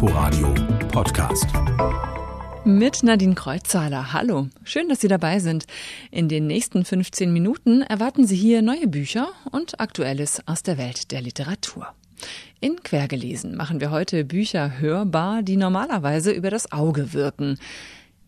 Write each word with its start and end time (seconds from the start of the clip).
Inforadio 0.00 0.54
Podcast. 0.92 1.48
Mit 2.64 3.02
Nadine 3.02 3.34
Kreuzzahler. 3.34 4.12
Hallo. 4.12 4.46
Schön, 4.62 4.88
dass 4.88 5.00
Sie 5.00 5.08
dabei 5.08 5.40
sind. 5.40 5.64
In 6.12 6.28
den 6.28 6.46
nächsten 6.46 6.84
15 6.84 7.32
Minuten 7.32 7.82
erwarten 7.82 8.24
Sie 8.24 8.36
hier 8.36 8.62
neue 8.62 8.86
Bücher 8.86 9.30
und 9.50 9.80
Aktuelles 9.80 10.40
aus 10.46 10.62
der 10.62 10.78
Welt 10.78 11.10
der 11.10 11.20
Literatur. 11.20 11.88
In 12.60 12.80
Quergelesen 12.84 13.56
machen 13.56 13.80
wir 13.80 13.90
heute 13.90 14.24
Bücher 14.24 14.78
hörbar, 14.78 15.42
die 15.42 15.56
normalerweise 15.56 16.30
über 16.30 16.50
das 16.50 16.70
Auge 16.70 17.12
wirken. 17.12 17.58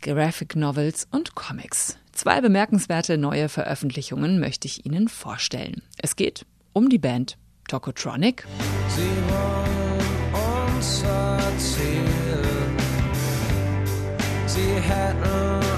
Graphic 0.02 0.56
Novels 0.56 1.06
und 1.12 1.36
Comics. 1.36 1.98
Zwei 2.10 2.40
bemerkenswerte 2.40 3.16
neue 3.16 3.48
Veröffentlichungen 3.48 4.40
möchte 4.40 4.66
ich 4.66 4.86
Ihnen 4.86 5.06
vorstellen. 5.06 5.82
Es 6.02 6.16
geht 6.16 6.44
um 6.72 6.88
die 6.88 6.98
Band 6.98 7.38
Tokotronic. 7.68 8.44
Sie 8.88 9.79
wollen 10.80 10.82
uns 10.82 11.02
erzählen, 11.02 12.76
sie 14.46 14.80
hätten 14.80 15.69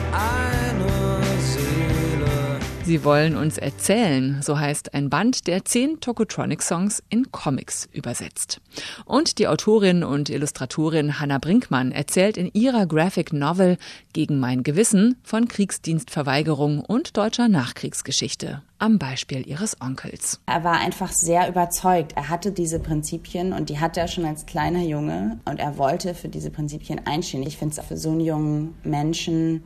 Sie 2.85 3.05
wollen 3.05 3.37
uns 3.37 3.59
erzählen, 3.59 4.43
so 4.43 4.59
heißt 4.59 4.93
ein 4.93 5.09
Band, 5.09 5.47
der 5.47 5.65
zehn 5.65 6.01
Tokotronic-Songs 6.01 7.01
in 7.11 7.31
Comics 7.31 7.89
übersetzt. 7.93 8.61
Und 9.05 9.39
die 9.39 9.47
Autorin 9.47 10.03
und 10.03 10.29
Illustratorin 10.29 11.21
Hannah 11.21 11.39
Brinkmann 11.39 11.93
erzählt 11.93 12.37
in 12.37 12.51
ihrer 12.53 12.87
Graphic 12.87 13.33
Novel 13.33 13.79
Gegen 14.13 14.41
mein 14.41 14.65
Gewissen 14.65 15.17
von 15.23 15.47
Kriegsdienstverweigerung 15.47 16.81
und 16.81 17.17
deutscher 17.17 17.47
Nachkriegsgeschichte 17.47 18.63
am 18.81 18.99
Beispiel 18.99 19.47
ihres 19.47 19.81
Onkels. 19.81 20.41
Er 20.47 20.65
war 20.65 20.81
einfach 20.81 21.13
sehr 21.13 21.49
überzeugt. 21.49 22.15
Er 22.17 22.29
hatte 22.29 22.51
diese 22.51 22.81
Prinzipien 22.81 23.53
und 23.53 23.71
die 23.71 23.79
hatte 23.79 24.01
er 24.01 24.09
schon 24.09 24.25
als 24.25 24.45
kleiner 24.45 24.83
Junge 24.83 25.39
und 25.45 25.61
er 25.61 25.79
wollte 25.79 26.15
für 26.15 26.29
diese 26.29 26.51
Prinzipien 26.51 27.01
einstehen. 27.07 27.45
Ich 27.45 27.59
finde 27.59 27.81
es 27.81 27.87
für 27.87 27.97
so 27.97 28.11
einen 28.11 28.21
jungen 28.21 28.75
Menschen 28.83 29.63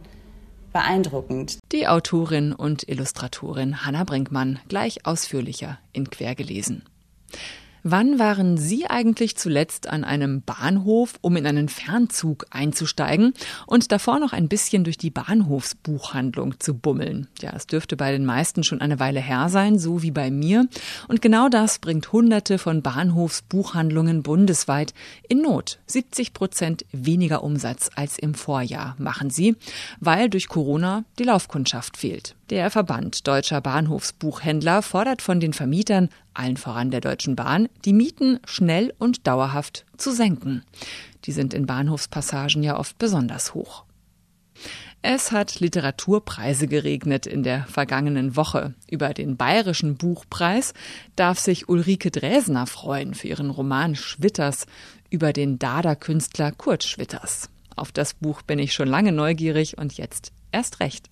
beeindruckend. 0.76 1.58
Die 1.72 1.88
Autorin 1.88 2.52
und 2.52 2.86
Illustratorin 2.86 3.86
Hanna 3.86 4.04
Brinkmann 4.04 4.58
gleich 4.68 5.06
ausführlicher 5.06 5.78
in 5.94 6.10
Quergelesen. 6.10 6.82
Wann 7.88 8.18
waren 8.18 8.56
Sie 8.56 8.86
eigentlich 8.86 9.36
zuletzt 9.36 9.88
an 9.88 10.02
einem 10.02 10.42
Bahnhof, 10.42 11.20
um 11.20 11.36
in 11.36 11.46
einen 11.46 11.68
Fernzug 11.68 12.44
einzusteigen 12.50 13.32
und 13.68 13.92
davor 13.92 14.18
noch 14.18 14.32
ein 14.32 14.48
bisschen 14.48 14.82
durch 14.82 14.98
die 14.98 15.10
Bahnhofsbuchhandlung 15.10 16.58
zu 16.58 16.74
bummeln? 16.74 17.28
Ja, 17.40 17.52
es 17.54 17.68
dürfte 17.68 17.96
bei 17.96 18.10
den 18.10 18.24
meisten 18.24 18.64
schon 18.64 18.80
eine 18.80 18.98
Weile 18.98 19.20
her 19.20 19.48
sein, 19.50 19.78
so 19.78 20.02
wie 20.02 20.10
bei 20.10 20.32
mir. 20.32 20.66
Und 21.06 21.22
genau 21.22 21.48
das 21.48 21.78
bringt 21.78 22.10
Hunderte 22.10 22.58
von 22.58 22.82
Bahnhofsbuchhandlungen 22.82 24.24
bundesweit 24.24 24.92
in 25.28 25.42
Not. 25.42 25.78
70 25.86 26.32
Prozent 26.32 26.84
weniger 26.90 27.44
Umsatz 27.44 27.88
als 27.94 28.18
im 28.18 28.34
Vorjahr 28.34 28.96
machen 28.98 29.30
sie, 29.30 29.54
weil 30.00 30.28
durch 30.28 30.48
Corona 30.48 31.04
die 31.20 31.24
Laufkundschaft 31.24 31.96
fehlt. 31.96 32.35
Der 32.48 32.70
Verband 32.70 33.26
deutscher 33.26 33.60
Bahnhofsbuchhändler 33.60 34.80
fordert 34.80 35.20
von 35.20 35.40
den 35.40 35.52
Vermietern, 35.52 36.10
allen 36.32 36.56
voran 36.56 36.92
der 36.92 37.00
Deutschen 37.00 37.34
Bahn, 37.34 37.68
die 37.84 37.92
Mieten 37.92 38.38
schnell 38.46 38.94
und 38.98 39.26
dauerhaft 39.26 39.84
zu 39.96 40.12
senken. 40.12 40.62
Die 41.24 41.32
sind 41.32 41.54
in 41.54 41.66
Bahnhofspassagen 41.66 42.62
ja 42.62 42.78
oft 42.78 42.98
besonders 42.98 43.54
hoch. 43.54 43.84
Es 45.02 45.32
hat 45.32 45.58
Literaturpreise 45.58 46.68
geregnet 46.68 47.26
in 47.26 47.42
der 47.42 47.64
vergangenen 47.64 48.36
Woche. 48.36 48.74
Über 48.88 49.12
den 49.12 49.36
Bayerischen 49.36 49.96
Buchpreis 49.96 50.72
darf 51.16 51.40
sich 51.40 51.68
Ulrike 51.68 52.12
Dresner 52.12 52.68
freuen 52.68 53.14
für 53.14 53.26
ihren 53.26 53.50
Roman 53.50 53.96
Schwitters 53.96 54.66
über 55.10 55.32
den 55.32 55.58
Dada-Künstler 55.58 56.52
Kurt 56.52 56.84
Schwitters. 56.84 57.50
Auf 57.74 57.90
das 57.90 58.14
Buch 58.14 58.42
bin 58.42 58.60
ich 58.60 58.72
schon 58.72 58.88
lange 58.88 59.10
neugierig 59.10 59.78
und 59.78 59.94
jetzt 59.94 60.32
erst 60.52 60.78
recht. 60.78 61.10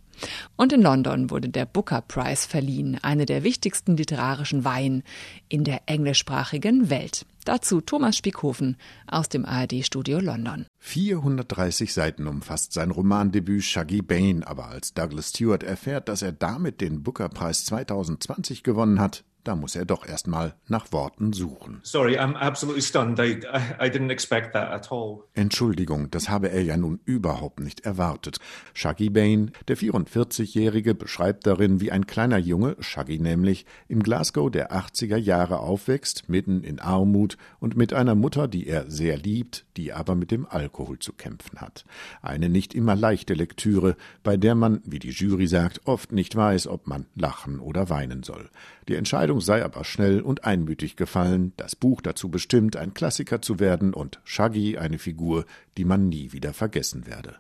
Und 0.57 0.73
in 0.73 0.83
London 0.83 1.31
wurde 1.31 1.49
der 1.49 1.67
Booker 1.67 2.01
Prize 2.01 2.49
verliehen, 2.49 2.99
eine 3.03 3.27
der 3.27 3.45
wichtigsten 3.45 3.97
literarischen 3.97 4.65
Weihen 4.65 5.03
in 5.49 5.65
der 5.65 5.83
englischsprachigen 5.87 6.91
Welt. 6.91 7.27
Dazu 7.45 7.83
Thomas 7.83 8.17
Spiekhofen 8.17 8.77
aus 9.07 9.29
dem 9.29 9.45
ARD-Studio 9.45 10.19
London. 10.19 10.67
430 10.79 11.93
Seiten 11.93 12.27
umfasst 12.27 12.73
sein 12.73 12.91
Romandebüt 12.91 13.63
Shaggy 13.63 14.01
Bane, 14.01 14.47
aber 14.47 14.69
als 14.69 14.95
Douglas 14.95 15.29
Stewart 15.29 15.63
erfährt, 15.63 16.09
dass 16.09 16.23
er 16.23 16.33
damit 16.33 16.81
den 16.81 17.03
Booker 17.03 17.29
Preis 17.29 17.67
2020 17.67 18.63
gewonnen 18.63 18.99
hat, 18.99 19.25
da 19.45 19.55
muss 19.55 19.77
er 19.77 19.85
doch 19.85 20.07
erstmal 20.07 20.55
nach 20.69 20.91
Worten 20.93 21.33
suchen. 21.33 21.81
Sorry, 21.83 22.19
I'm 22.19 22.35
absolutely 22.35 22.83
stunned. 22.83 23.19
I, 23.21 23.41
I, 23.81 23.89
didn't 23.89 24.11
expect 24.11 24.53
that 24.55 24.71
at 24.71 24.91
all. 24.91 25.25
Entschuldigung, 25.35 26.11
das 26.11 26.29
habe 26.29 26.51
er 26.51 26.63
ja 26.63 26.77
nun 26.77 27.01
überhaupt 27.05 27.61
nicht 27.61 27.81
erwartet. 27.81 28.39
Shaggy 28.73 29.11
Bane, 29.11 29.53
der 29.69 29.77
44-Jährige, 29.77 30.95
beschreibt 30.95 31.47
darin, 31.47 31.81
wie 31.81 31.93
ein 31.93 32.07
kleiner 32.07 32.39
Junge, 32.39 32.77
Shaggy 32.81 33.19
nämlich, 33.19 33.67
im 33.89 34.03
Glasgow 34.03 34.51
der 34.51 34.73
80er 34.73 35.17
Jahre 35.17 35.61
aufwächst, 35.61 36.29
mitten 36.29 36.65
in 36.65 36.81
Armut 36.81 37.37
und 37.61 37.77
mit 37.77 37.93
einer 37.93 38.15
Mutter, 38.15 38.49
die 38.49 38.67
er 38.67 38.91
sehr 38.91 39.17
liebt, 39.17 39.67
die 39.77 39.93
aber 39.93 40.15
mit 40.15 40.31
dem 40.31 40.47
Alkohol 40.47 40.99
zu 40.99 41.13
kämpfen 41.13 41.61
hat. 41.61 41.85
Eine 42.23 42.49
nicht 42.49 42.75
immer 42.75 42.97
leichte 42.97 43.35
Lektüre, 43.35 43.97
bei 44.23 44.37
der 44.37 44.55
man, 44.55 44.81
wie 44.85 44.99
die 44.99 45.11
Jury 45.11 45.47
sagt, 45.47 45.83
oft 45.85 46.13
nicht 46.13 46.35
weiß, 46.35 46.67
ob 46.67 46.87
man 46.87 47.07
lachen 47.15 47.61
oder 47.61 47.91
weinen 47.91 48.23
soll. 48.23 48.49
Die 48.89 48.95
Entscheidung 48.97 49.34
sei 49.41 49.65
aber 49.65 49.85
schnell 49.85 50.21
und 50.21 50.45
einmütig 50.45 50.97
gefallen, 50.97 51.53
das 51.57 51.77
Buch 51.77 52.01
dazu 52.01 52.29
bestimmt, 52.29 52.77
ein 52.77 52.95
Klassiker 52.95 53.43
zu 53.43 53.61
werden 53.61 53.95
und 53.95 54.21
Shaggy 54.25 54.79
eine 54.79 54.99
Figur, 54.99 55.45
die 55.77 55.85
man 55.85 56.09
nie 56.09 56.33
wieder 56.33 56.53
vergessen 56.53 57.07
werde. 57.07 57.37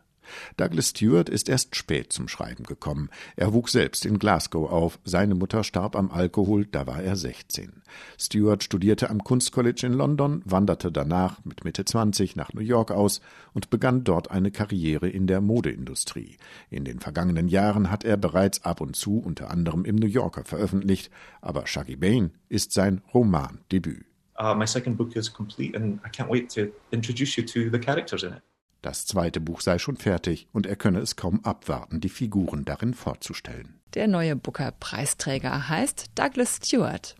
Douglas 0.56 0.90
Stewart 0.90 1.28
ist 1.28 1.48
erst 1.48 1.76
spät 1.76 2.12
zum 2.12 2.28
Schreiben 2.28 2.64
gekommen. 2.64 3.10
Er 3.36 3.52
wuchs 3.52 3.72
selbst 3.72 4.04
in 4.06 4.18
Glasgow 4.18 4.70
auf. 4.70 4.98
Seine 5.04 5.34
Mutter 5.34 5.64
starb 5.64 5.96
am 5.96 6.10
Alkohol, 6.10 6.66
da 6.66 6.86
war 6.86 7.02
er 7.02 7.16
16. 7.16 7.82
Stewart 8.18 8.62
studierte 8.62 9.10
am 9.10 9.22
Kunstcollege 9.22 9.86
in 9.86 9.92
London, 9.92 10.42
wanderte 10.44 10.90
danach 10.90 11.44
mit 11.44 11.64
Mitte 11.64 11.84
20 11.84 12.36
nach 12.36 12.52
New 12.52 12.62
York 12.62 12.90
aus 12.90 13.20
und 13.52 13.70
begann 13.70 14.04
dort 14.04 14.30
eine 14.30 14.50
Karriere 14.50 15.08
in 15.08 15.26
der 15.26 15.40
Modeindustrie. 15.40 16.36
In 16.70 16.84
den 16.84 17.00
vergangenen 17.00 17.48
Jahren 17.48 17.90
hat 17.90 18.04
er 18.04 18.16
bereits 18.16 18.64
ab 18.64 18.80
und 18.80 18.96
zu 18.96 19.18
unter 19.18 19.50
anderem 19.50 19.84
im 19.84 19.96
New 19.96 20.06
Yorker 20.06 20.44
veröffentlicht, 20.44 21.10
aber 21.40 21.66
Shaggy 21.66 21.96
Bane 21.96 22.30
ist 22.48 22.72
sein 22.72 23.02
Romandebüt. 23.12 24.06
Uh, 24.36 24.54
my 24.54 24.66
second 24.66 24.96
book 24.96 25.14
is 25.14 25.32
complete 25.32 25.76
and 25.76 26.00
I 26.04 26.08
can't 26.08 26.28
wait 26.28 26.50
to 26.54 26.72
introduce 26.90 27.36
you 27.36 27.44
to 27.44 27.70
the 27.70 27.78
characters 27.78 28.24
in 28.24 28.32
it. 28.32 28.42
Das 28.84 29.06
zweite 29.06 29.40
Buch 29.40 29.62
sei 29.62 29.78
schon 29.78 29.96
fertig 29.96 30.46
und 30.52 30.66
er 30.66 30.76
könne 30.76 30.98
es 30.98 31.16
kaum 31.16 31.42
abwarten, 31.42 32.02
die 32.02 32.10
Figuren 32.10 32.66
darin 32.66 32.92
vorzustellen. 32.92 33.80
Der 33.94 34.06
neue 34.06 34.36
Booker-Preisträger 34.36 35.70
heißt 35.70 36.10
Douglas 36.14 36.56
Stewart. 36.56 37.16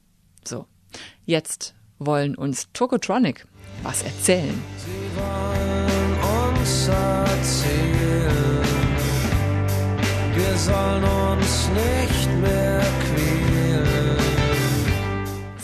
So, 0.47 0.67
jetzt 1.25 1.75
wollen 1.99 2.35
uns 2.35 2.71
Tokotronic 2.75 3.47
was 3.83 4.03
erzählen. 4.03 4.63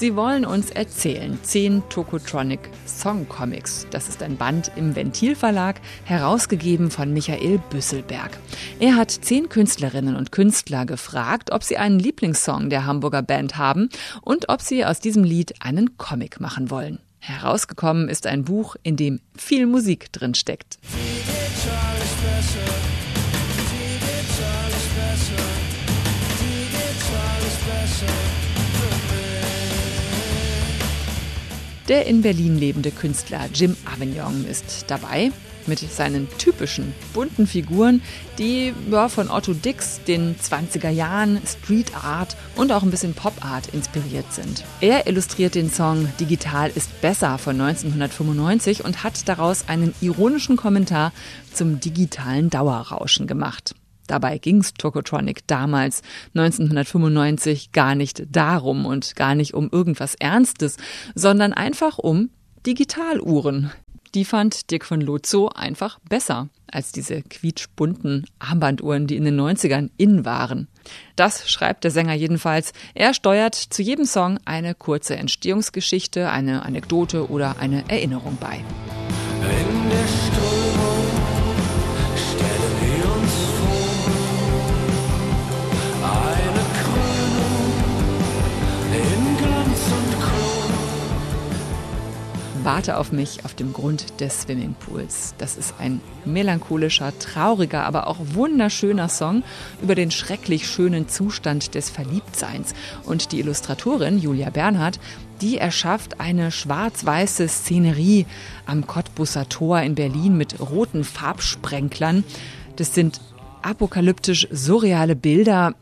Sie 0.00 0.16
wollen 0.16 0.46
uns 0.46 0.70
erzählen. 0.70 1.38
Zehn 1.42 1.82
Tokotronic 1.90 2.70
Song 2.86 3.28
Comics. 3.28 3.86
Das 3.90 4.08
ist 4.08 4.22
ein 4.22 4.38
Band 4.38 4.72
im 4.74 4.96
Ventil 4.96 5.36
Verlag, 5.36 5.78
herausgegeben 6.04 6.90
von 6.90 7.12
Michael 7.12 7.60
Büsselberg. 7.68 8.30
Er 8.78 8.96
hat 8.96 9.10
zehn 9.10 9.50
Künstlerinnen 9.50 10.16
und 10.16 10.32
Künstler 10.32 10.86
gefragt, 10.86 11.52
ob 11.52 11.64
sie 11.64 11.76
einen 11.76 11.98
Lieblingssong 11.98 12.70
der 12.70 12.86
Hamburger 12.86 13.20
Band 13.20 13.58
haben 13.58 13.90
und 14.22 14.48
ob 14.48 14.62
sie 14.62 14.86
aus 14.86 15.00
diesem 15.00 15.22
Lied 15.22 15.56
einen 15.60 15.98
Comic 15.98 16.40
machen 16.40 16.70
wollen. 16.70 17.00
Herausgekommen 17.18 18.08
ist 18.08 18.26
ein 18.26 18.44
Buch, 18.44 18.76
in 18.82 18.96
dem 18.96 19.20
viel 19.36 19.66
Musik 19.66 20.10
drin 20.12 20.34
steckt. 20.34 20.78
Der 31.90 32.06
in 32.06 32.22
Berlin 32.22 32.56
lebende 32.56 32.92
Künstler 32.92 33.48
Jim 33.52 33.76
Avignon 33.84 34.46
ist 34.48 34.84
dabei 34.86 35.32
mit 35.66 35.80
seinen 35.80 36.28
typischen 36.38 36.94
bunten 37.12 37.48
Figuren, 37.48 38.00
die 38.38 38.72
ja, 38.88 39.08
von 39.08 39.28
Otto 39.28 39.54
Dix, 39.54 40.00
den 40.04 40.36
20er 40.36 40.90
Jahren, 40.90 41.42
Street 41.44 41.92
Art 41.96 42.36
und 42.54 42.70
auch 42.70 42.84
ein 42.84 42.92
bisschen 42.92 43.14
Pop 43.14 43.44
Art 43.44 43.74
inspiriert 43.74 44.32
sind. 44.32 44.62
Er 44.80 45.08
illustriert 45.08 45.56
den 45.56 45.68
Song 45.68 46.08
Digital 46.20 46.70
ist 46.72 47.00
besser 47.00 47.38
von 47.38 47.60
1995 47.60 48.84
und 48.84 49.02
hat 49.02 49.28
daraus 49.28 49.64
einen 49.66 49.92
ironischen 50.00 50.54
Kommentar 50.54 51.12
zum 51.52 51.80
digitalen 51.80 52.50
Dauerrauschen 52.50 53.26
gemacht. 53.26 53.74
Dabei 54.10 54.38
ging's 54.38 54.74
Tokotronic 54.74 55.46
damals 55.46 56.02
1995 56.34 57.70
gar 57.70 57.94
nicht 57.94 58.24
darum 58.28 58.84
und 58.84 59.14
gar 59.14 59.36
nicht 59.36 59.54
um 59.54 59.68
irgendwas 59.70 60.16
Ernstes, 60.16 60.78
sondern 61.14 61.52
einfach 61.52 61.98
um 61.98 62.30
Digitaluhren. 62.66 63.70
Die 64.16 64.24
fand 64.24 64.72
Dirk 64.72 64.84
von 64.84 65.00
Lotzo 65.00 65.50
einfach 65.54 66.00
besser 66.08 66.48
als 66.66 66.90
diese 66.90 67.22
quietschbunten 67.22 68.26
Armbanduhren, 68.40 69.06
die 69.06 69.16
in 69.16 69.24
den 69.24 69.40
90ern 69.40 69.90
in 69.96 70.24
waren. 70.24 70.66
Das 71.14 71.48
schreibt 71.48 71.84
der 71.84 71.92
Sänger 71.92 72.14
jedenfalls. 72.14 72.72
Er 72.94 73.14
steuert 73.14 73.54
zu 73.54 73.80
jedem 73.80 74.06
Song 74.06 74.40
eine 74.44 74.74
kurze 74.74 75.14
Entstehungsgeschichte, 75.14 76.30
eine 76.30 76.64
Anekdote 76.64 77.30
oder 77.30 77.60
eine 77.60 77.88
Erinnerung 77.88 78.38
bei. 78.40 78.64
Warte 92.62 92.98
auf 92.98 93.12
mich 93.12 93.44
auf 93.44 93.54
dem 93.54 93.72
Grund 93.72 94.20
des 94.20 94.42
Swimmingpools. 94.42 95.34
Das 95.38 95.56
ist 95.56 95.74
ein 95.78 96.00
melancholischer, 96.24 97.18
trauriger, 97.18 97.84
aber 97.84 98.06
auch 98.06 98.18
wunderschöner 98.20 99.08
Song 99.08 99.42
über 99.82 99.94
den 99.94 100.10
schrecklich 100.10 100.68
schönen 100.68 101.08
Zustand 101.08 101.74
des 101.74 101.90
Verliebtseins. 101.90 102.74
Und 103.04 103.32
die 103.32 103.40
Illustratorin 103.40 104.18
Julia 104.18 104.50
Bernhardt 104.50 105.00
die 105.40 105.56
erschafft 105.56 106.20
eine 106.20 106.50
schwarz-weiße 106.50 107.48
Szenerie 107.48 108.26
am 108.66 108.86
Cottbusser 108.86 109.48
Tor 109.48 109.80
in 109.80 109.94
Berlin 109.94 110.36
mit 110.36 110.60
roten 110.60 111.02
Farbsprenklern. 111.02 112.24
Das 112.76 112.94
sind 112.94 113.20
apokalyptisch 113.62 114.48
surreale 114.50 115.16
Bilder, 115.16 115.74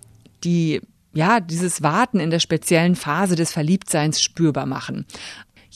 die 0.44 0.80
ja 1.12 1.40
dieses 1.40 1.82
Warten 1.82 2.20
in 2.20 2.30
der 2.30 2.38
speziellen 2.38 2.94
Phase 2.94 3.34
des 3.34 3.50
Verliebtseins 3.50 4.22
spürbar 4.22 4.66
machen. 4.66 5.06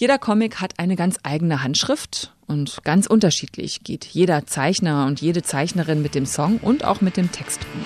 Jeder 0.03 0.19
Comic 0.19 0.61
hat 0.61 0.81
eine 0.81 0.97
ganz 0.97 1.21
eigene 1.23 1.63
Handschrift 1.63 2.33
und 2.49 2.83
ganz 2.83 3.07
unterschiedlich 3.07 3.85
geht 3.85 4.05
jeder 4.05 4.47
Zeichner 4.47 5.07
und 5.07 5.21
jede 5.21 5.45
Zeichnerin 5.45 6.03
mit 6.03 6.17
dem 6.17 6.27
Song 6.27 6.57
und 6.57 6.85
auch 6.85 7.03
mit 7.03 7.17
dem 7.17 7.31
Text 7.31 7.61
um. 7.73 7.85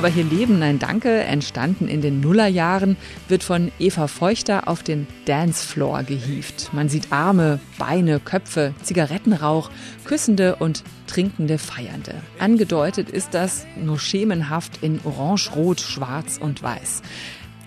Aber 0.00 0.08
hier 0.08 0.24
Leben, 0.24 0.58
nein 0.58 0.78
Danke, 0.78 1.24
entstanden 1.24 1.86
in 1.86 2.00
den 2.00 2.20
Nullerjahren, 2.20 2.96
wird 3.28 3.44
von 3.44 3.70
Eva 3.78 4.06
Feuchter 4.06 4.66
auf 4.66 4.82
den 4.82 5.06
Dancefloor 5.26 6.04
gehievt. 6.04 6.70
Man 6.72 6.88
sieht 6.88 7.12
Arme, 7.12 7.60
Beine, 7.76 8.18
Köpfe, 8.18 8.72
Zigarettenrauch, 8.82 9.70
küssende 10.06 10.56
und 10.56 10.84
trinkende 11.06 11.58
Feiernde. 11.58 12.14
Angedeutet 12.38 13.10
ist 13.10 13.34
das 13.34 13.66
nur 13.78 13.98
schemenhaft 13.98 14.82
in 14.82 15.00
Orange, 15.04 15.50
Rot, 15.54 15.82
Schwarz 15.82 16.38
und 16.40 16.62
Weiß. 16.62 17.02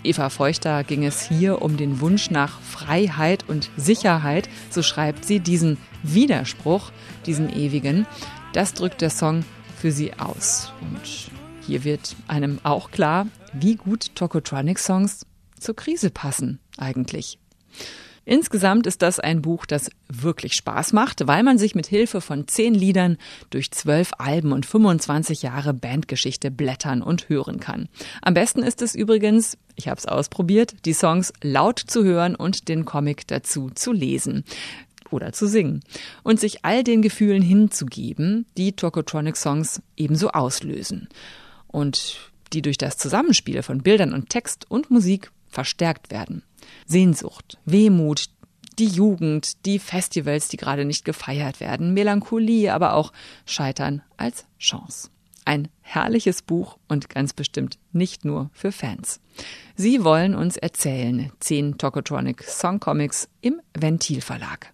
Eva 0.03 0.31
Feuchter 0.31 0.83
ging 0.83 1.05
es 1.05 1.21
hier 1.21 1.61
um 1.61 1.77
den 1.77 2.01
Wunsch 2.01 2.31
nach 2.31 2.59
Freiheit 2.61 3.45
und 3.47 3.69
Sicherheit, 3.77 4.49
so 4.71 4.81
schreibt 4.81 5.23
sie 5.23 5.39
diesen 5.39 5.77
Widerspruch, 6.01 6.91
diesen 7.27 7.55
ewigen. 7.55 8.07
Das 8.53 8.73
drückt 8.73 9.01
der 9.01 9.11
Song 9.11 9.45
für 9.79 9.91
sie 9.91 10.13
aus. 10.17 10.73
Und 10.81 11.31
hier 11.65 11.83
wird 11.83 12.15
einem 12.27 12.59
auch 12.63 12.91
klar, 12.91 13.27
wie 13.53 13.75
gut 13.75 14.15
Tokotronic-Songs 14.15 15.25
zur 15.59 15.75
Krise 15.75 16.09
passen 16.09 16.59
eigentlich. 16.77 17.39
Insgesamt 18.25 18.87
ist 18.87 19.01
das 19.01 19.19
ein 19.19 19.41
Buch, 19.41 19.65
das 19.65 19.89
wirklich 20.07 20.53
Spaß 20.53 20.93
macht, 20.93 21.27
weil 21.27 21.43
man 21.43 21.57
sich 21.57 21.75
mit 21.75 21.87
Hilfe 21.87 22.21
von 22.21 22.47
zehn 22.47 22.73
Liedern 22.73 23.17
durch 23.49 23.71
zwölf 23.71 24.11
Alben 24.17 24.53
und 24.53 24.65
25 24.65 25.41
Jahre 25.41 25.73
Bandgeschichte 25.73 26.49
blättern 26.49 27.01
und 27.01 27.27
hören 27.27 27.59
kann. 27.59 27.89
Am 28.21 28.33
besten 28.33 28.63
ist 28.63 28.81
es 28.81 28.95
übrigens, 28.95 29.57
ich 29.75 29.89
habe 29.89 29.99
es 29.99 30.05
ausprobiert, 30.05 30.73
die 30.85 30.93
Songs 30.93 31.33
laut 31.41 31.79
zu 31.79 32.05
hören 32.05 32.35
und 32.35 32.69
den 32.69 32.85
Comic 32.85 33.27
dazu 33.27 33.69
zu 33.71 33.91
lesen 33.91 34.45
oder 35.11 35.33
zu 35.33 35.45
singen 35.45 35.81
und 36.23 36.39
sich 36.39 36.63
all 36.63 36.83
den 36.83 37.01
Gefühlen 37.01 37.41
hinzugeben, 37.41 38.45
die 38.57 38.73
Tokotronic-Songs 38.73 39.81
ebenso 39.97 40.29
auslösen 40.29 41.09
und 41.73 42.31
die 42.53 42.61
durch 42.61 42.77
das 42.77 42.97
Zusammenspiel 42.97 43.63
von 43.63 43.81
Bildern 43.81 44.13
und 44.13 44.29
Text 44.29 44.69
und 44.69 44.89
Musik 44.91 45.31
verstärkt 45.49 46.11
werden. 46.11 46.43
Sehnsucht, 46.85 47.57
Wehmut, 47.65 48.29
die 48.79 48.87
Jugend, 48.87 49.65
die 49.65 49.79
Festivals, 49.79 50.47
die 50.47 50.57
gerade 50.57 50.85
nicht 50.85 51.03
gefeiert 51.03 51.59
werden, 51.59 51.93
Melancholie, 51.93 52.73
aber 52.73 52.93
auch 52.93 53.11
Scheitern 53.45 54.01
als 54.17 54.45
Chance. 54.59 55.09
Ein 55.45 55.67
herrliches 55.81 56.41
Buch 56.41 56.77
und 56.87 57.09
ganz 57.09 57.33
bestimmt 57.33 57.77
nicht 57.91 58.23
nur 58.23 58.49
für 58.53 58.71
Fans. 58.71 59.19
Sie 59.75 60.03
wollen 60.03 60.35
uns 60.35 60.55
erzählen, 60.55 61.31
zehn 61.39 61.77
Tokotronic 61.77 62.43
Songcomics 62.43 63.27
im 63.41 63.59
Ventil 63.73 64.21
Verlag. 64.21 64.72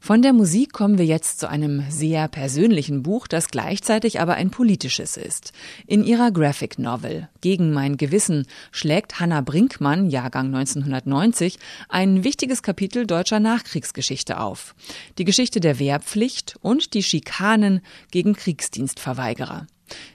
Von 0.00 0.22
der 0.22 0.32
Musik 0.32 0.72
kommen 0.72 0.96
wir 0.96 1.04
jetzt 1.04 1.40
zu 1.40 1.48
einem 1.48 1.82
sehr 1.90 2.28
persönlichen 2.28 3.02
Buch, 3.02 3.26
das 3.26 3.48
gleichzeitig 3.48 4.20
aber 4.20 4.34
ein 4.34 4.50
politisches 4.50 5.16
ist. 5.16 5.52
In 5.86 6.04
ihrer 6.04 6.30
Graphic 6.30 6.78
Novel 6.78 7.28
Gegen 7.40 7.72
mein 7.72 7.96
Gewissen 7.96 8.46
schlägt 8.70 9.20
Hannah 9.20 9.40
Brinkmann, 9.40 10.08
Jahrgang 10.08 10.54
1990, 10.54 11.58
ein 11.88 12.22
wichtiges 12.24 12.62
Kapitel 12.62 13.06
deutscher 13.06 13.40
Nachkriegsgeschichte 13.40 14.40
auf. 14.40 14.74
Die 15.18 15.24
Geschichte 15.24 15.60
der 15.60 15.78
Wehrpflicht 15.78 16.56
und 16.62 16.94
die 16.94 17.02
Schikanen 17.02 17.80
gegen 18.10 18.34
Kriegsdienstverweigerer. 18.34 19.66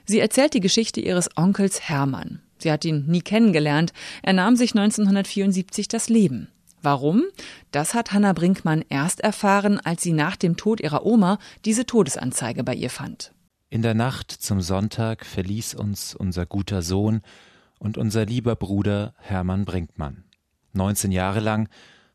Sie 0.06 0.18
erzählt 0.18 0.54
die 0.54 0.60
Geschichte 0.60 1.00
ihres 1.00 1.28
Onkels 1.36 1.82
Hermann. 1.82 2.40
Sie 2.58 2.72
hat 2.72 2.84
ihn 2.84 3.04
nie 3.06 3.20
kennengelernt. 3.20 3.92
Er 4.22 4.32
nahm 4.32 4.56
sich 4.56 4.70
1974 4.70 5.88
das 5.88 6.08
Leben. 6.08 6.48
Warum? 6.84 7.24
Das 7.70 7.94
hat 7.94 8.12
Hanna 8.12 8.34
Brinkmann 8.34 8.84
erst 8.90 9.20
erfahren, 9.20 9.80
als 9.80 10.02
sie 10.02 10.12
nach 10.12 10.36
dem 10.36 10.56
Tod 10.58 10.80
ihrer 10.80 11.06
Oma 11.06 11.38
diese 11.64 11.86
Todesanzeige 11.86 12.62
bei 12.62 12.74
ihr 12.74 12.90
fand. 12.90 13.32
In 13.70 13.80
der 13.80 13.94
Nacht 13.94 14.30
zum 14.30 14.60
Sonntag 14.60 15.24
verließ 15.24 15.74
uns 15.74 16.14
unser 16.14 16.44
guter 16.44 16.82
Sohn 16.82 17.22
und 17.78 17.96
unser 17.96 18.26
lieber 18.26 18.54
Bruder 18.54 19.14
Hermann 19.18 19.64
Brinkmann. 19.64 20.24
19 20.74 21.10
Jahre 21.10 21.40
lang 21.40 21.68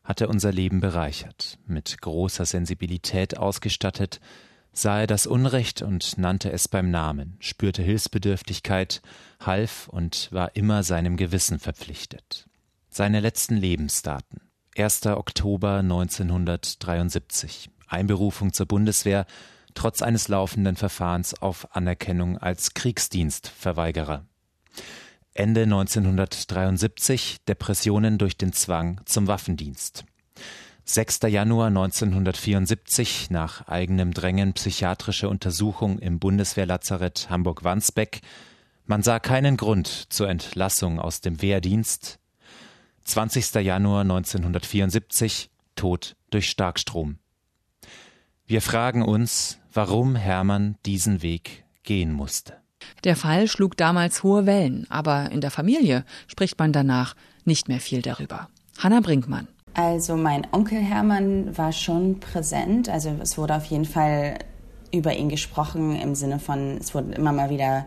hat 0.04 0.20
er 0.20 0.28
unser 0.30 0.52
Leben 0.52 0.80
bereichert. 0.80 1.58
Mit 1.66 2.00
großer 2.00 2.44
Sensibilität 2.44 3.38
ausgestattet, 3.38 4.20
sah 4.72 5.00
er 5.00 5.06
das 5.06 5.26
Unrecht 5.26 5.82
und 5.82 6.16
nannte 6.16 6.52
es 6.52 6.68
beim 6.68 6.90
Namen, 6.90 7.36
spürte 7.40 7.82
Hilfsbedürftigkeit, 7.82 9.02
half 9.40 9.88
und 9.88 10.28
war 10.32 10.54
immer 10.54 10.84
seinem 10.84 11.16
Gewissen 11.16 11.58
verpflichtet. 11.58 12.46
Seine 12.88 13.20
letzten 13.20 13.56
Lebensdaten. 13.56 14.40
1. 14.76 15.06
Oktober 15.06 15.78
1973. 15.78 17.70
Einberufung 17.88 18.52
zur 18.52 18.66
Bundeswehr 18.66 19.26
trotz 19.74 20.00
eines 20.00 20.28
laufenden 20.28 20.76
Verfahrens 20.76 21.34
auf 21.42 21.74
Anerkennung 21.74 22.38
als 22.38 22.74
Kriegsdienstverweigerer. 22.74 24.24
Ende 25.34 25.62
1973 25.62 27.38
Depressionen 27.48 28.18
durch 28.18 28.36
den 28.36 28.52
Zwang 28.52 29.00
zum 29.06 29.26
Waffendienst. 29.26 30.04
6. 30.84 31.20
Januar 31.28 31.66
1974 31.68 33.30
nach 33.30 33.66
eigenem 33.66 34.14
Drängen 34.14 34.52
psychiatrische 34.52 35.28
Untersuchung 35.28 35.98
im 35.98 36.20
Bundeswehrlazarett 36.20 37.28
Hamburg-Wandsbek. 37.28 38.20
Man 38.86 39.02
sah 39.02 39.18
keinen 39.18 39.56
Grund 39.56 39.88
zur 40.12 40.28
Entlassung 40.28 41.00
aus 41.00 41.20
dem 41.20 41.42
Wehrdienst. 41.42 42.19
20. 43.04 43.54
Januar 43.56 44.02
1974 44.02 45.50
Tod 45.74 46.16
durch 46.30 46.50
Starkstrom. 46.50 47.18
Wir 48.46 48.62
fragen 48.62 49.02
uns, 49.02 49.58
warum 49.72 50.16
Hermann 50.16 50.76
diesen 50.84 51.22
Weg 51.22 51.64
gehen 51.82 52.12
musste. 52.12 52.54
Der 53.04 53.16
Fall 53.16 53.48
schlug 53.48 53.76
damals 53.76 54.22
hohe 54.22 54.46
Wellen, 54.46 54.86
aber 54.90 55.30
in 55.30 55.40
der 55.40 55.50
Familie 55.50 56.04
spricht 56.26 56.58
man 56.58 56.72
danach 56.72 57.14
nicht 57.44 57.68
mehr 57.68 57.80
viel 57.80 58.02
darüber. 58.02 58.48
Hanna 58.78 59.00
Brinkmann. 59.00 59.48
Also 59.74 60.16
mein 60.16 60.46
Onkel 60.52 60.78
Hermann 60.78 61.56
war 61.56 61.72
schon 61.72 62.20
präsent. 62.20 62.88
Also 62.88 63.16
es 63.22 63.38
wurde 63.38 63.54
auf 63.54 63.66
jeden 63.66 63.84
Fall 63.84 64.38
über 64.92 65.14
ihn 65.14 65.28
gesprochen 65.28 65.96
im 65.96 66.14
Sinne 66.14 66.38
von, 66.38 66.78
es 66.78 66.94
wurden 66.94 67.12
immer 67.12 67.32
mal 67.32 67.50
wieder 67.50 67.86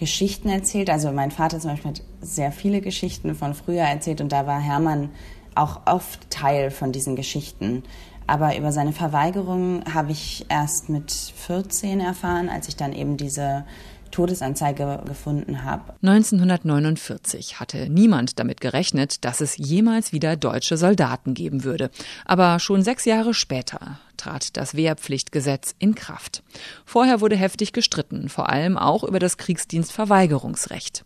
Geschichten 0.00 0.48
erzählt. 0.48 0.90
Also 0.90 1.12
mein 1.12 1.30
Vater 1.30 1.60
zum 1.60 1.70
Beispiel 1.70 1.90
hat 1.90 2.02
sehr 2.20 2.50
viele 2.50 2.80
Geschichten 2.80 3.36
von 3.36 3.54
früher 3.54 3.84
erzählt 3.84 4.20
und 4.20 4.32
da 4.32 4.46
war 4.46 4.58
Hermann 4.58 5.10
auch 5.54 5.82
oft 5.86 6.30
Teil 6.30 6.70
von 6.70 6.90
diesen 6.90 7.14
Geschichten. 7.14 7.84
Aber 8.26 8.56
über 8.56 8.72
seine 8.72 8.92
Verweigerung 8.92 9.82
habe 9.92 10.12
ich 10.12 10.46
erst 10.48 10.88
mit 10.88 11.12
14 11.12 12.00
erfahren, 12.00 12.48
als 12.48 12.68
ich 12.68 12.76
dann 12.76 12.92
eben 12.92 13.16
diese 13.16 13.64
Todesanzeige 14.10 15.02
gefunden 15.06 15.64
habe. 15.64 15.94
1949 16.02 17.60
hatte 17.60 17.88
niemand 17.90 18.38
damit 18.38 18.60
gerechnet, 18.60 19.24
dass 19.24 19.40
es 19.40 19.56
jemals 19.56 20.12
wieder 20.12 20.36
deutsche 20.36 20.76
Soldaten 20.76 21.34
geben 21.34 21.64
würde. 21.64 21.90
Aber 22.24 22.58
schon 22.58 22.82
sechs 22.82 23.04
Jahre 23.04 23.34
später 23.34 23.98
trat 24.20 24.56
das 24.56 24.74
Wehrpflichtgesetz 24.74 25.74
in 25.78 25.94
Kraft. 25.94 26.42
Vorher 26.84 27.20
wurde 27.20 27.36
heftig 27.36 27.72
gestritten, 27.72 28.28
vor 28.28 28.48
allem 28.50 28.76
auch 28.76 29.02
über 29.02 29.18
das 29.18 29.38
Kriegsdienstverweigerungsrecht. 29.38 31.04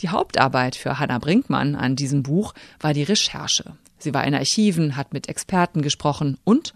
Die 0.00 0.08
Hauptarbeit 0.08 0.76
für 0.76 0.98
Hannah 0.98 1.18
Brinkmann 1.18 1.74
an 1.76 1.96
diesem 1.96 2.22
Buch 2.22 2.54
war 2.80 2.92
die 2.92 3.04
Recherche. 3.04 3.76
Sie 3.98 4.12
war 4.12 4.24
in 4.24 4.34
Archiven, 4.34 4.96
hat 4.96 5.12
mit 5.12 5.28
Experten 5.28 5.82
gesprochen 5.82 6.38
und 6.44 6.74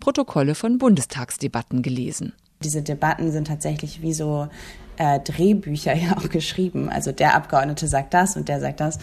Protokolle 0.00 0.54
von 0.54 0.78
Bundestagsdebatten 0.78 1.82
gelesen. 1.82 2.32
Diese 2.62 2.82
Debatten 2.82 3.30
sind 3.32 3.48
tatsächlich 3.48 4.02
wie 4.02 4.12
so 4.12 4.48
äh, 4.96 5.20
Drehbücher 5.20 5.94
ja 5.94 6.16
auch 6.16 6.28
geschrieben. 6.28 6.88
Also 6.88 7.12
der 7.12 7.34
Abgeordnete 7.34 7.88
sagt 7.88 8.14
das 8.14 8.36
und 8.36 8.48
der 8.48 8.60
sagt 8.60 8.80
das. 8.80 8.98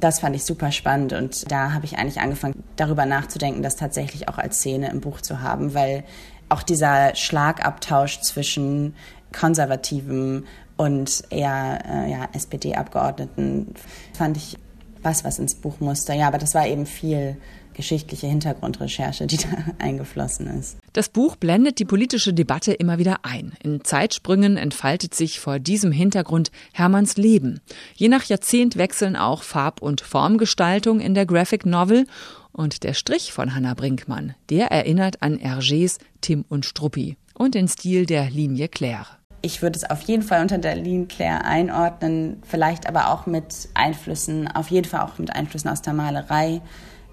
Das 0.00 0.20
fand 0.20 0.34
ich 0.34 0.44
super 0.44 0.72
spannend 0.72 1.12
und 1.12 1.50
da 1.52 1.72
habe 1.72 1.84
ich 1.84 1.98
eigentlich 1.98 2.20
angefangen, 2.20 2.64
darüber 2.76 3.04
nachzudenken, 3.04 3.62
das 3.62 3.76
tatsächlich 3.76 4.28
auch 4.28 4.38
als 4.38 4.56
Szene 4.56 4.90
im 4.90 5.00
Buch 5.00 5.20
zu 5.20 5.42
haben, 5.42 5.74
weil 5.74 6.04
auch 6.48 6.62
dieser 6.62 7.14
Schlagabtausch 7.14 8.20
zwischen 8.22 8.94
Konservativen 9.32 10.46
und 10.76 11.22
eher 11.28 11.78
äh, 11.86 12.10
ja, 12.10 12.28
SPD-Abgeordneten 12.32 13.74
fand 14.14 14.38
ich 14.38 14.56
was, 15.02 15.24
was 15.24 15.38
ins 15.38 15.54
Buch 15.54 15.80
musste. 15.80 16.14
Ja, 16.14 16.26
aber 16.28 16.38
das 16.38 16.54
war 16.54 16.66
eben 16.66 16.86
viel 16.86 17.36
geschichtliche 17.80 18.26
Hintergrundrecherche, 18.26 19.26
die 19.26 19.36
da 19.38 19.48
eingeflossen 19.78 20.46
ist. 20.58 20.76
Das 20.92 21.08
Buch 21.08 21.36
blendet 21.36 21.78
die 21.78 21.86
politische 21.86 22.34
Debatte 22.34 22.72
immer 22.72 22.98
wieder 22.98 23.20
ein. 23.22 23.52
In 23.62 23.82
Zeitsprüngen 23.82 24.58
entfaltet 24.58 25.14
sich 25.14 25.40
vor 25.40 25.58
diesem 25.58 25.90
Hintergrund 25.90 26.50
Hermanns 26.72 27.16
Leben. 27.16 27.60
Je 27.94 28.08
nach 28.08 28.24
Jahrzehnt 28.24 28.76
wechseln 28.76 29.16
auch 29.16 29.42
Farb- 29.42 29.80
und 29.80 30.02
Formgestaltung 30.02 31.00
in 31.00 31.14
der 31.14 31.24
Graphic 31.24 31.64
Novel 31.64 32.06
und 32.52 32.82
der 32.82 32.92
Strich 32.92 33.32
von 33.32 33.54
Hannah 33.54 33.74
Brinkmann, 33.74 34.34
der 34.50 34.70
erinnert 34.70 35.22
an 35.22 35.38
Hergés 35.38 35.98
Tim 36.20 36.44
und 36.48 36.66
Struppi 36.66 37.16
und 37.34 37.54
den 37.54 37.66
Stil 37.66 38.04
der 38.04 38.28
Linie 38.28 38.68
Claire. 38.68 39.06
Ich 39.42 39.62
würde 39.62 39.78
es 39.78 39.88
auf 39.88 40.02
jeden 40.02 40.22
Fall 40.22 40.42
unter 40.42 40.58
der 40.58 40.76
Linie 40.76 41.06
Claire 41.06 41.44
einordnen, 41.46 42.42
vielleicht 42.42 42.86
aber 42.86 43.10
auch 43.10 43.24
mit 43.24 43.70
Einflüssen, 43.72 44.48
auf 44.48 44.70
jeden 44.70 44.86
Fall 44.86 45.00
auch 45.00 45.16
mit 45.16 45.34
Einflüssen 45.34 45.70
aus 45.70 45.80
der 45.80 45.94
Malerei. 45.94 46.60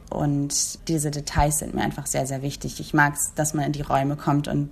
Und 0.09 0.87
diese 0.87 1.11
Details 1.11 1.59
sind 1.59 1.73
mir 1.73 1.81
einfach 1.81 2.05
sehr, 2.05 2.25
sehr 2.25 2.41
wichtig. 2.41 2.79
Ich 2.79 2.93
mag 2.93 3.15
es, 3.15 3.33
dass 3.35 3.53
man 3.53 3.65
in 3.65 3.73
die 3.73 3.81
Räume 3.81 4.15
kommt 4.15 4.47
und 4.47 4.69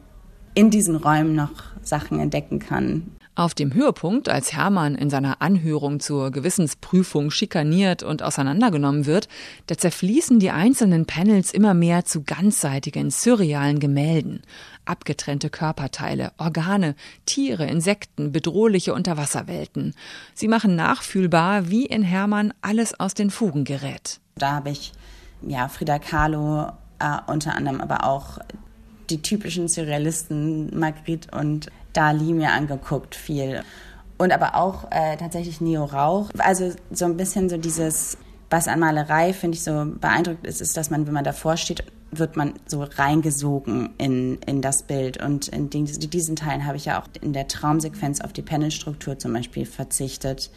in 0.53 0.69
diesen 0.69 0.95
Räumen 0.95 1.35
noch 1.35 1.51
Sachen 1.83 2.19
entdecken 2.19 2.59
kann. 2.59 3.11
Auf 3.37 3.53
dem 3.53 3.73
Höhepunkt, 3.73 4.29
als 4.29 4.53
Hermann 4.53 4.95
in 4.95 5.09
seiner 5.09 5.41
Anhörung 5.41 5.99
zur 5.99 6.31
Gewissensprüfung 6.31 7.31
schikaniert 7.31 8.01
und 8.01 8.23
auseinandergenommen 8.23 9.05
wird, 9.05 9.27
da 9.67 9.77
zerfließen 9.77 10.39
die 10.39 10.51
einzelnen 10.51 11.05
Panels 11.05 11.51
immer 11.51 11.73
mehr 11.73 12.05
zu 12.05 12.23
ganzseitigen, 12.23 13.11
surrealen 13.11 13.79
Gemälden. 13.79 14.41
Abgetrennte 14.85 15.49
Körperteile, 15.49 16.31
Organe, 16.37 16.95
Tiere, 17.25 17.65
Insekten, 17.65 18.31
bedrohliche 18.31 18.93
Unterwasserwelten. 18.93 19.95
Sie 20.33 20.47
machen 20.47 20.77
nachfühlbar, 20.77 21.69
wie 21.69 21.85
in 21.85 22.03
Hermann 22.03 22.53
alles 22.61 22.97
aus 22.97 23.15
den 23.15 23.31
Fugen 23.31 23.65
gerät. 23.65 24.21
Da 24.35 24.53
habe 24.53 24.69
ich 24.69 24.93
ja, 25.41 25.67
Frida 25.67 25.99
Kahlo 25.99 26.67
äh, 26.99 27.17
unter 27.27 27.55
anderem, 27.55 27.81
aber 27.81 28.05
auch 28.05 28.39
die 29.09 29.21
typischen 29.21 29.67
Surrealisten 29.67 30.77
Magritte 30.77 31.37
und 31.37 31.67
Dali 31.93 32.33
mir 32.33 32.51
angeguckt 32.51 33.15
viel. 33.15 33.63
Und 34.17 34.31
aber 34.31 34.55
auch 34.55 34.91
äh, 34.91 35.17
tatsächlich 35.17 35.61
Neo 35.61 35.83
Rauch. 35.85 36.29
Also 36.37 36.71
so 36.91 37.05
ein 37.05 37.17
bisschen 37.17 37.49
so 37.49 37.57
dieses, 37.57 38.17
was 38.49 38.67
an 38.67 38.79
Malerei, 38.79 39.33
finde 39.33 39.57
ich, 39.57 39.63
so 39.63 39.85
beeindruckt 39.99 40.45
ist, 40.45 40.61
ist, 40.61 40.77
dass 40.77 40.89
man, 40.89 41.05
wenn 41.05 41.13
man 41.13 41.23
davor 41.23 41.57
steht, 41.57 41.83
wird 42.11 42.37
man 42.37 42.53
so 42.65 42.83
reingesogen 42.83 43.89
in, 43.97 44.37
in 44.45 44.61
das 44.61 44.83
Bild. 44.83 45.21
Und 45.21 45.49
in 45.49 45.69
den, 45.69 45.85
diesen 45.85 46.35
Teilen 46.35 46.65
habe 46.65 46.77
ich 46.77 46.85
ja 46.85 47.01
auch 47.01 47.07
in 47.21 47.33
der 47.33 47.47
Traumsequenz 47.47 48.21
auf 48.21 48.31
die 48.31 48.41
Panelstruktur 48.41 49.19
zum 49.19 49.33
Beispiel 49.33 49.65
verzichtet. 49.65 50.49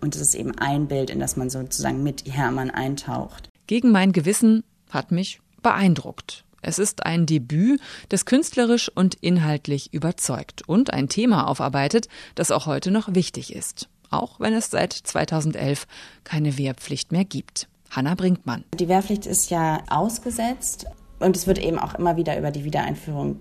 Und 0.00 0.14
es 0.14 0.20
ist 0.20 0.34
eben 0.34 0.56
ein 0.58 0.88
Bild, 0.88 1.10
in 1.10 1.20
das 1.20 1.36
man 1.36 1.50
sozusagen 1.50 2.02
mit 2.02 2.24
Hermann 2.26 2.70
eintaucht. 2.70 3.51
Gegen 3.72 3.90
mein 3.90 4.12
Gewissen 4.12 4.64
hat 4.90 5.12
mich 5.12 5.40
beeindruckt. 5.62 6.44
Es 6.60 6.78
ist 6.78 7.06
ein 7.06 7.24
Debüt, 7.24 7.80
das 8.10 8.26
künstlerisch 8.26 8.90
und 8.94 9.14
inhaltlich 9.14 9.94
überzeugt 9.94 10.60
und 10.68 10.92
ein 10.92 11.08
Thema 11.08 11.48
aufarbeitet, 11.48 12.08
das 12.34 12.50
auch 12.50 12.66
heute 12.66 12.90
noch 12.90 13.14
wichtig 13.14 13.54
ist, 13.54 13.88
auch 14.10 14.40
wenn 14.40 14.52
es 14.52 14.68
seit 14.68 14.92
2011 14.92 15.86
keine 16.22 16.58
Wehrpflicht 16.58 17.12
mehr 17.12 17.24
gibt. 17.24 17.66
Hanna 17.88 18.14
Brinkmann. 18.14 18.64
Die 18.78 18.88
Wehrpflicht 18.88 19.24
ist 19.24 19.48
ja 19.48 19.82
ausgesetzt. 19.88 20.84
Und 21.22 21.36
es 21.36 21.46
wird 21.46 21.58
eben 21.58 21.78
auch 21.78 21.94
immer 21.94 22.16
wieder 22.16 22.36
über 22.36 22.50
die 22.50 22.64
Wiedereinführung 22.64 23.36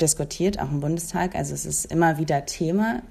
diskutiert, 0.00 0.60
auch 0.60 0.70
im 0.70 0.80
Bundestag. 0.80 1.34
Also 1.34 1.52
es 1.52 1.66
ist 1.66 1.86
immer 1.86 2.16
wieder 2.16 2.46
Thema. 2.46 3.02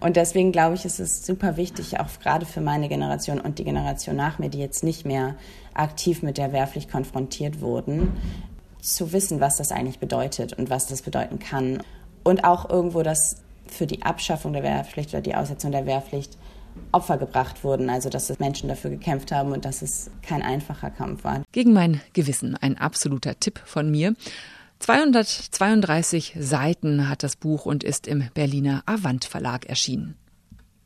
Und 0.00 0.16
deswegen 0.16 0.52
glaube 0.52 0.74
ich, 0.74 0.84
ist 0.84 1.00
es 1.00 1.24
super 1.24 1.56
wichtig, 1.56 1.98
auch 1.98 2.08
gerade 2.22 2.44
für 2.44 2.60
meine 2.60 2.88
Generation 2.88 3.40
und 3.40 3.58
die 3.58 3.64
Generation 3.64 4.16
nach 4.16 4.38
mir, 4.38 4.50
die 4.50 4.58
jetzt 4.58 4.84
nicht 4.84 5.06
mehr 5.06 5.34
aktiv 5.72 6.22
mit 6.22 6.36
der 6.36 6.52
Wehrpflicht 6.52 6.90
konfrontiert 6.90 7.62
wurden, 7.62 8.12
zu 8.82 9.12
wissen, 9.12 9.40
was 9.40 9.56
das 9.56 9.72
eigentlich 9.72 9.98
bedeutet 9.98 10.52
und 10.52 10.68
was 10.68 10.86
das 10.86 11.00
bedeuten 11.00 11.38
kann. 11.38 11.82
Und 12.22 12.44
auch 12.44 12.68
irgendwo, 12.68 13.02
dass 13.02 13.36
für 13.66 13.86
die 13.86 14.02
Abschaffung 14.02 14.52
der 14.52 14.62
Wehrpflicht 14.62 15.10
oder 15.10 15.22
die 15.22 15.34
Aussetzung 15.34 15.72
der 15.72 15.86
Wehrpflicht 15.86 16.36
Opfer 16.92 17.18
gebracht 17.18 17.62
wurden, 17.64 17.90
also 17.90 18.08
dass 18.08 18.36
Menschen 18.38 18.68
dafür 18.68 18.90
gekämpft 18.90 19.32
haben 19.32 19.52
und 19.52 19.64
dass 19.64 19.82
es 19.82 20.10
kein 20.22 20.42
einfacher 20.42 20.90
Kampf 20.90 21.24
war. 21.24 21.42
Gegen 21.52 21.72
mein 21.72 22.00
Gewissen 22.12 22.56
ein 22.56 22.78
absoluter 22.78 23.38
Tipp 23.38 23.60
von 23.64 23.90
mir. 23.90 24.14
232 24.80 26.36
Seiten 26.38 27.08
hat 27.08 27.22
das 27.22 27.36
Buch 27.36 27.66
und 27.66 27.84
ist 27.84 28.06
im 28.06 28.24
Berliner 28.34 28.82
Avant 28.86 29.24
Verlag 29.24 29.66
erschienen. 29.66 30.16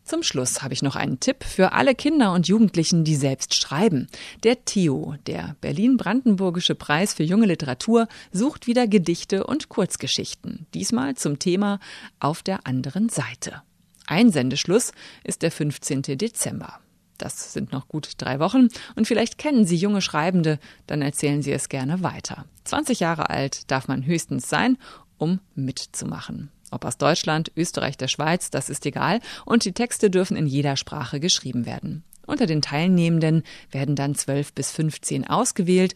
Zum 0.05 0.23
Schluss 0.23 0.63
habe 0.63 0.75
ich 0.75 0.83
noch 0.83 0.97
einen 0.97 1.19
Tipp 1.19 1.45
für 1.45 1.73
alle 1.73 1.95
Kinder 1.95 2.33
und 2.35 2.47
Jugendlichen, 2.47 3.05
die 3.05 3.15
selbst 3.15 3.55
schreiben. 3.55 4.09
Der 4.43 4.67
Theo, 4.67 5.15
der 5.27 5.57
Berlin-Brandenburgische 5.63 6.75
Preis 6.75 7.15
für 7.15 7.23
junge 7.23 7.47
Literatur, 7.47 8.07
sucht 8.31 8.67
wieder 8.67 8.87
Gedichte 8.87 9.47
und 9.47 9.71
Kurzgeschichten. 9.71 10.67
Diesmal 10.75 11.15
zum 11.15 11.39
Thema 11.39 11.81
Auf 12.21 12.43
der 12.43 12.67
anderen 12.67 13.09
Seite. 13.09 13.63
Einsendeschluss 14.07 14.93
ist 15.23 15.43
der 15.43 15.51
15. 15.51 16.03
Dezember. 16.03 16.81
Das 17.19 17.53
sind 17.53 17.73
noch 17.73 17.89
gut 17.89 18.13
drei 18.19 18.41
Wochen 18.41 18.69
und 18.97 19.07
vielleicht 19.07 19.39
kennen 19.39 19.65
Sie 19.65 19.77
junge 19.77 20.03
Schreibende, 20.03 20.59
dann 20.87 21.01
erzählen 21.01 21.43
Sie 21.43 21.53
es 21.53 21.69
gerne 21.69 22.03
weiter. 22.03 22.45
20 22.65 23.01
Jahre 23.01 23.31
alt 23.31 23.71
darf 23.71 23.89
man 23.89 24.05
höchstens 24.05 24.49
sein, 24.49 24.79
um 25.17 25.41
mitzumachen. 25.55 26.51
Ob 26.71 26.85
aus 26.85 26.99
Deutschland, 26.99 27.53
Österreich, 27.57 27.97
der 27.97 28.09
Schweiz, 28.09 28.51
das 28.51 28.69
ist 28.69 28.85
egal 28.85 29.21
und 29.45 29.65
die 29.65 29.73
Texte 29.73 30.11
dürfen 30.11 30.37
in 30.37 30.47
jeder 30.47 30.77
Sprache 30.77 31.21
geschrieben 31.21 31.67
werden. 31.67 32.03
Unter 32.27 32.47
den 32.47 32.63
Teilnehmenden 32.63 33.45
werden 33.71 33.97
dann 33.97 34.15
12 34.15 34.53
bis 34.55 34.73
15 34.73 35.29
ausgewählt, 35.29 35.95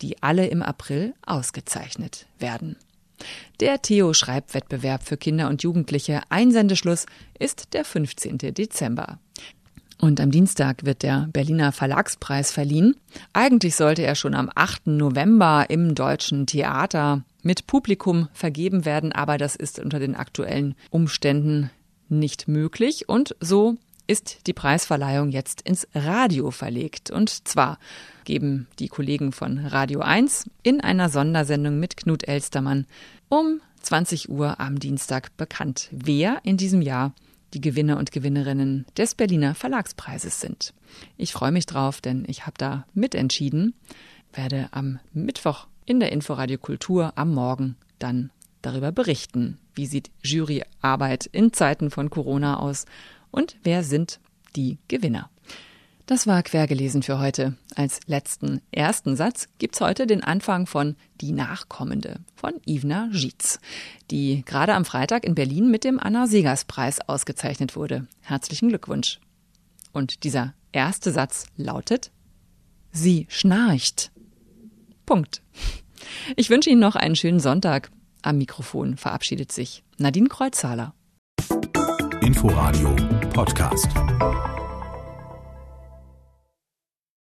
die 0.00 0.22
alle 0.22 0.46
im 0.46 0.62
April 0.62 1.14
ausgezeichnet 1.26 2.26
werden. 2.38 2.76
Der 3.60 3.80
Theo-Schreibwettbewerb 3.80 5.04
für 5.04 5.16
Kinder 5.16 5.48
und 5.48 5.62
Jugendliche 5.62 6.22
Einsendeschluss 6.28 7.06
ist 7.38 7.72
der 7.72 7.84
15. 7.84 8.38
Dezember. 8.38 9.18
Und 10.00 10.20
am 10.20 10.32
Dienstag 10.32 10.84
wird 10.84 11.02
der 11.04 11.28
Berliner 11.32 11.70
Verlagspreis 11.70 12.50
verliehen. 12.50 12.96
Eigentlich 13.32 13.76
sollte 13.76 14.02
er 14.02 14.16
schon 14.16 14.34
am 14.34 14.50
8. 14.52 14.88
November 14.88 15.66
im 15.68 15.94
Deutschen 15.94 16.46
Theater 16.46 17.22
mit 17.42 17.68
Publikum 17.68 18.28
vergeben 18.32 18.84
werden, 18.84 19.12
aber 19.12 19.38
das 19.38 19.54
ist 19.54 19.78
unter 19.78 20.00
den 20.00 20.16
aktuellen 20.16 20.74
Umständen 20.90 21.70
nicht 22.08 22.48
möglich. 22.48 23.08
Und 23.08 23.36
so 23.40 23.76
ist 24.06 24.46
die 24.46 24.52
Preisverleihung 24.52 25.30
jetzt 25.30 25.62
ins 25.62 25.86
Radio 25.94 26.50
verlegt. 26.50 27.10
Und 27.10 27.46
zwar 27.48 27.78
geben 28.24 28.66
die 28.78 28.88
Kollegen 28.88 29.32
von 29.32 29.58
Radio 29.58 30.00
1 30.00 30.50
in 30.62 30.80
einer 30.80 31.08
Sondersendung 31.08 31.78
mit 31.78 31.96
Knut 31.96 32.26
Elstermann 32.26 32.86
um 33.28 33.60
20 33.82 34.30
Uhr 34.30 34.60
am 34.60 34.78
Dienstag 34.78 35.36
bekannt, 35.36 35.88
wer 35.90 36.40
in 36.44 36.56
diesem 36.56 36.82
Jahr 36.82 37.14
die 37.52 37.60
Gewinner 37.60 37.98
und 37.98 38.12
Gewinnerinnen 38.12 38.86
des 38.96 39.14
Berliner 39.14 39.54
Verlagspreises 39.54 40.40
sind. 40.40 40.74
Ich 41.16 41.32
freue 41.32 41.52
mich 41.52 41.66
drauf, 41.66 42.00
denn 42.00 42.24
ich 42.26 42.46
habe 42.46 42.56
da 42.58 42.86
mitentschieden, 42.94 43.74
werde 44.32 44.68
am 44.72 44.98
Mittwoch 45.12 45.68
in 45.84 46.00
der 46.00 46.12
Inforadio 46.12 46.58
Kultur 46.58 47.12
am 47.16 47.32
Morgen 47.32 47.76
dann 47.98 48.30
darüber 48.62 48.92
berichten, 48.92 49.58
wie 49.74 49.86
sieht 49.86 50.10
Juryarbeit 50.22 51.26
in 51.26 51.52
Zeiten 51.52 51.90
von 51.90 52.10
Corona 52.10 52.58
aus 52.58 52.86
und 53.34 53.56
wer 53.64 53.82
sind 53.82 54.20
die 54.54 54.78
Gewinner. 54.88 55.28
Das 56.06 56.26
war 56.26 56.42
quergelesen 56.42 57.02
für 57.02 57.18
heute. 57.18 57.56
Als 57.74 58.00
letzten 58.06 58.60
ersten 58.70 59.16
Satz 59.16 59.48
gibt's 59.58 59.80
heute 59.80 60.06
den 60.06 60.22
Anfang 60.22 60.66
von 60.66 60.96
Die 61.20 61.32
Nachkommende 61.32 62.20
von 62.36 62.52
Ivna 62.66 63.08
Gietz, 63.10 63.58
die 64.10 64.42
gerade 64.44 64.74
am 64.74 64.84
Freitag 64.84 65.24
in 65.24 65.34
Berlin 65.34 65.70
mit 65.70 65.82
dem 65.82 65.98
Anna-Segers-Preis 65.98 67.00
ausgezeichnet 67.08 67.74
wurde. 67.74 68.06
Herzlichen 68.20 68.68
Glückwunsch. 68.68 69.18
Und 69.92 70.24
dieser 70.24 70.52
erste 70.72 71.10
Satz 71.10 71.46
lautet 71.56 72.12
Sie 72.92 73.26
schnarcht. 73.28 74.12
Punkt. 75.06 75.42
Ich 76.36 76.50
wünsche 76.50 76.70
Ihnen 76.70 76.80
noch 76.80 76.96
einen 76.96 77.16
schönen 77.16 77.40
Sonntag. 77.40 77.90
Am 78.22 78.38
Mikrofon 78.38 78.96
verabschiedet 78.96 79.50
sich 79.50 79.82
Nadine 79.98 80.28
Kreuzhaler. 80.28 80.94
Inforadio 82.20 82.94
Podcast. 83.34 84.13